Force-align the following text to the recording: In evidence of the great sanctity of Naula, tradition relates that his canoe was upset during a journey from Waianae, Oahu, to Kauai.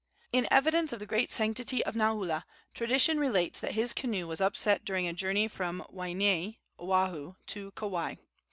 In 0.33 0.47
evidence 0.49 0.91
of 0.93 0.99
the 0.99 1.05
great 1.05 1.31
sanctity 1.31 1.85
of 1.85 1.93
Naula, 1.93 2.43
tradition 2.73 3.19
relates 3.19 3.59
that 3.59 3.75
his 3.75 3.93
canoe 3.93 4.25
was 4.25 4.41
upset 4.41 4.83
during 4.83 5.07
a 5.07 5.13
journey 5.13 5.47
from 5.47 5.85
Waianae, 5.93 6.57
Oahu, 6.79 7.35
to 7.45 7.69
Kauai. 7.73 8.15